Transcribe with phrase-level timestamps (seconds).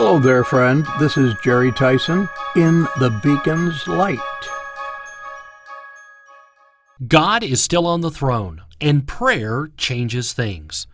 [0.00, 0.86] Hello there, friend.
[1.00, 4.20] This is Jerry Tyson in the Beacon's Light.
[7.08, 10.86] God is still on the throne, and prayer changes things.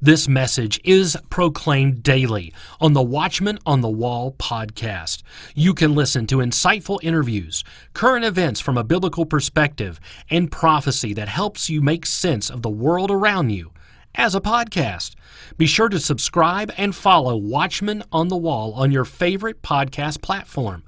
[0.00, 5.24] This message is proclaimed daily on the Watchman on the Wall podcast.
[5.56, 9.98] You can listen to insightful interviews, current events from a biblical perspective,
[10.30, 13.72] and prophecy that helps you make sense of the world around you
[14.16, 15.14] as a podcast.
[15.56, 20.82] Be sure to subscribe and follow Watchmen on the Wall on your favorite podcast platform.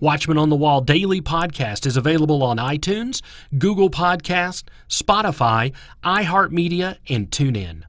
[0.00, 3.22] Watchmen on the Wall Daily Podcast is available on iTunes,
[3.56, 5.72] Google Podcast, Spotify,
[6.04, 7.82] iHeartMedia, and TuneIn.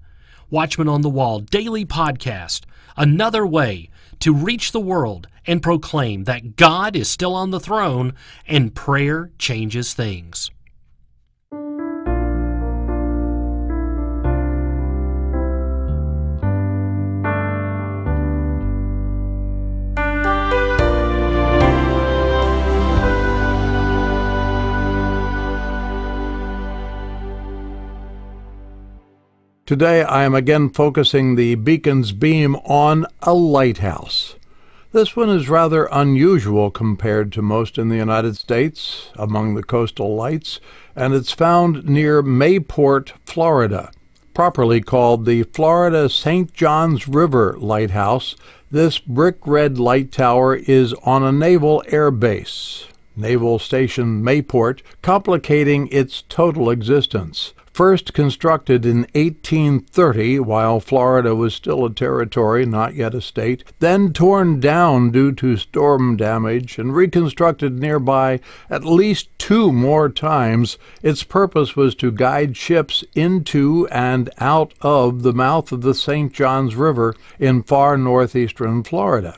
[0.50, 2.62] Watchmen on the Wall Daily Podcast,
[2.96, 3.90] another way
[4.20, 8.14] to reach the world and proclaim that God is still on the throne
[8.48, 10.52] and prayer changes things.
[29.66, 34.36] Today I am again focusing the beacon's beam on a lighthouse.
[34.92, 40.16] This one is rather unusual compared to most in the United States among the coastal
[40.16, 40.60] lights,
[40.96, 43.90] and it's found near Mayport, Florida.
[44.36, 46.54] Properly called the Florida St.
[46.54, 48.36] Johns River Lighthouse,
[48.70, 52.86] this brick red light tower is on a naval air base,
[53.16, 61.84] Naval Station Mayport, complicating its total existence first constructed in 1830 while Florida was still
[61.84, 67.78] a territory, not yet a state, then torn down due to storm damage and reconstructed
[67.78, 70.78] nearby at least two more times.
[71.04, 76.32] Its purpose was to guide ships into and out of the mouth of the St.
[76.32, 79.38] Johns River in far northeastern Florida.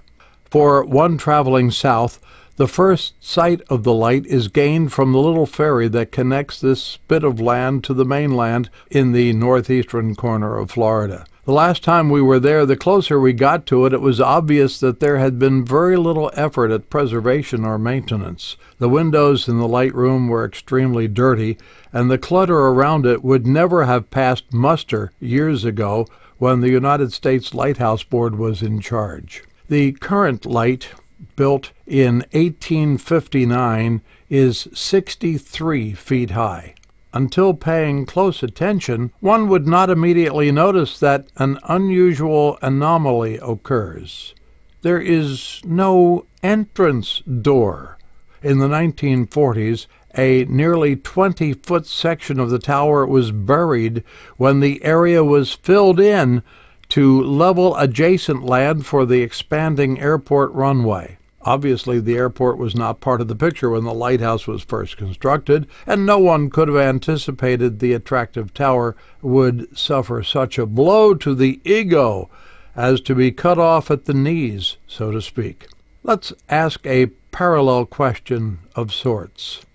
[0.51, 2.19] For one traveling south,
[2.57, 6.97] the first sight of the light is gained from the little ferry that connects this
[7.07, 11.25] bit of land to the mainland in the northeastern corner of Florida.
[11.45, 14.79] The last time we were there, the closer we got to it, it was obvious
[14.79, 18.57] that there had been very little effort at preservation or maintenance.
[18.79, 21.57] The windows in the light room were extremely dirty,
[21.93, 26.07] and the clutter around it would never have passed muster years ago
[26.37, 29.43] when the United States Lighthouse Board was in charge.
[29.69, 30.89] The current light
[31.35, 36.75] built in 1859, is 63 feet high.
[37.13, 44.35] Until paying close attention, one would not immediately notice that an unusual anomaly occurs.
[44.81, 47.97] There is no entrance door.
[48.43, 54.03] In the 1940s, a nearly 20 foot section of the tower was buried
[54.37, 56.43] when the area was filled in
[56.89, 61.17] to level adjacent land for the expanding airport runway.
[61.41, 65.65] Obviously, the airport was not part of the picture when the lighthouse was first constructed,
[65.85, 71.33] and no one could have anticipated the attractive tower would suffer such a blow to
[71.33, 72.29] the ego
[72.75, 75.67] as to be cut off at the knees, so to speak.
[76.03, 79.65] Let's ask a parallel question of sorts.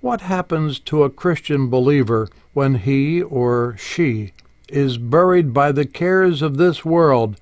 [0.00, 4.32] What happens to a Christian believer when he or she
[4.68, 7.36] is buried by the cares of this world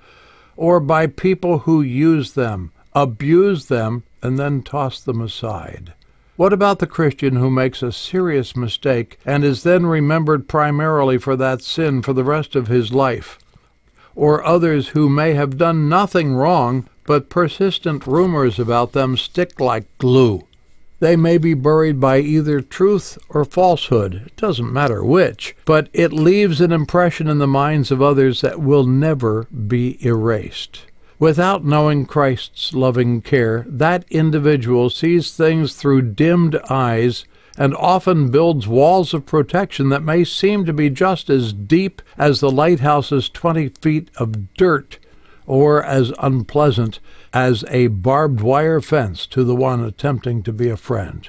[0.56, 5.93] or by people who use them, abuse them, and then toss them aside.
[6.37, 11.37] What about the Christian who makes a serious mistake and is then remembered primarily for
[11.37, 13.38] that sin for the rest of his life?
[14.15, 19.87] Or others who may have done nothing wrong, but persistent rumors about them stick like
[19.99, 20.43] glue?
[21.02, 26.12] They may be buried by either truth or falsehood, it doesn't matter which, but it
[26.12, 30.82] leaves an impression in the minds of others that will never be erased.
[31.18, 37.24] Without knowing Christ's loving care, that individual sees things through dimmed eyes
[37.58, 42.38] and often builds walls of protection that may seem to be just as deep as
[42.38, 45.00] the lighthouse's 20 feet of dirt
[45.52, 46.99] or as unpleasant
[47.34, 51.28] as a barbed wire fence to the one attempting to be a friend.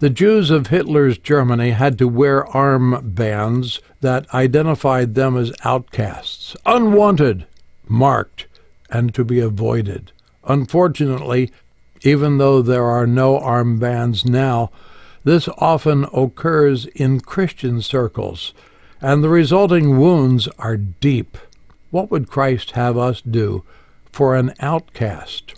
[0.00, 6.56] The Jews of Hitler's Germany had to wear arm bands that identified them as outcasts,
[6.66, 7.46] unwanted,
[7.86, 8.48] marked,
[8.90, 10.10] and to be avoided.
[10.42, 11.52] Unfortunately,
[12.02, 14.72] even though there are no armbands now,
[15.22, 18.52] this often occurs in Christian circles,
[19.00, 21.38] and the resulting wounds are deep.
[21.90, 23.64] What would Christ have us do
[24.12, 25.54] for an outcast?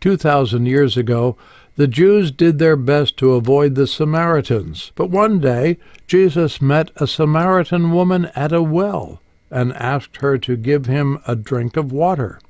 [0.00, 1.36] Two thousand years ago,
[1.76, 7.06] the Jews did their best to avoid the Samaritans, but one day Jesus met a
[7.06, 12.40] Samaritan woman at a well and asked her to give him a drink of water.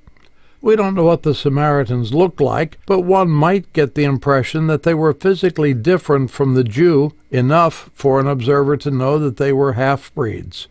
[0.63, 4.83] We don't know what the Samaritans looked like, but one might get the impression that
[4.85, 9.53] they were physically different from the Jew enough for an observer to know that they
[9.53, 10.69] were half breeds.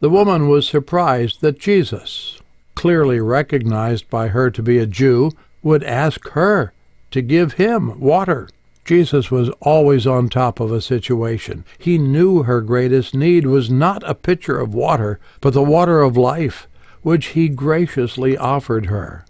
[0.00, 2.38] The woman was surprised that Jesus,
[2.74, 5.32] clearly recognized by her to be a Jew,
[5.62, 6.72] would ask her
[7.10, 8.48] to give him water.
[8.84, 11.64] Jesus was always on top of a situation.
[11.78, 16.16] He knew her greatest need was not a pitcher of water, but the water of
[16.16, 16.68] life,
[17.02, 19.24] which he graciously offered her.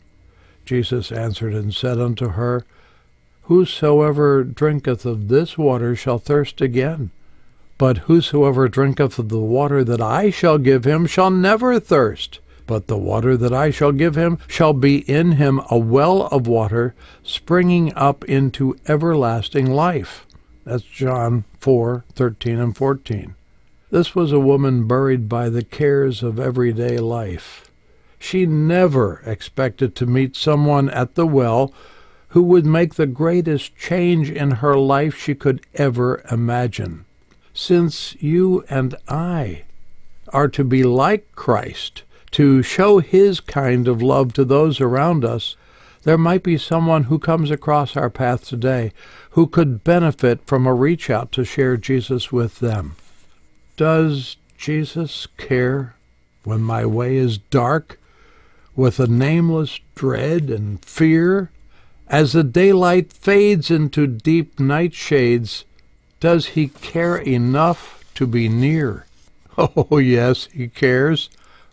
[0.64, 2.64] Jesus answered and said unto her,
[3.42, 7.12] Whosoever drinketh of this water shall thirst again.
[7.78, 12.40] But whosoever drinketh of the water that I shall give him shall never thirst.
[12.66, 16.46] But the water that I shall give him shall be in him a well of
[16.46, 20.26] water springing up into everlasting life.
[20.64, 23.34] That's John 4 13 and 14.
[23.90, 27.70] This was a woman buried by the cares of everyday life.
[28.18, 31.72] She never expected to meet someone at the well
[32.28, 37.04] who would make the greatest change in her life she could ever imagine.
[37.58, 39.62] Since you and I
[40.28, 45.56] are to be like Christ, to show his kind of love to those around us,
[46.02, 48.92] there might be someone who comes across our path today
[49.30, 52.94] who could benefit from a reach out to share Jesus with them.
[53.78, 55.94] Does Jesus care
[56.44, 57.98] when my way is dark,
[58.76, 61.50] with a nameless dread and fear?
[62.06, 65.64] As the daylight fades into deep night shades,
[66.26, 69.06] does he care enough to be near?
[69.56, 71.30] Oh, yes, he cares.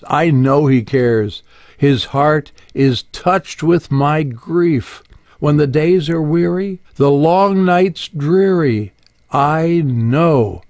[0.07, 1.41] I know he cares.
[1.75, 5.01] His heart is touched with my grief.
[5.39, 8.93] When the days are weary, the long nights dreary,
[9.31, 10.61] I know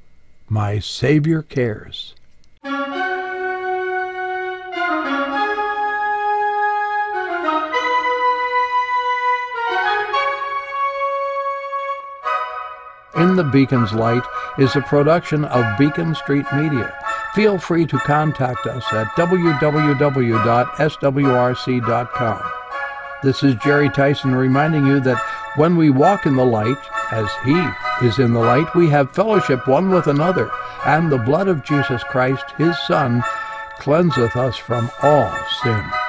[0.48, 2.16] my Savior cares.
[13.16, 14.24] In the Beacon's Light
[14.58, 16.94] is a production of Beacon Street Media
[17.34, 19.62] feel free to contact us at www.swrc.com.
[23.24, 25.24] This is Jerry Tyson reminding you that
[25.56, 26.78] when we walk in the light,
[27.12, 27.66] as He
[28.06, 30.52] is in the light, we have fellowship one with another,
[30.86, 33.24] and the blood of Jesus Christ, His Son,
[33.80, 35.34] cleanseth us from all
[35.64, 36.03] sin.